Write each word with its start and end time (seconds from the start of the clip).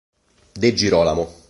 De 0.57 0.73
Girolamo 0.75 1.29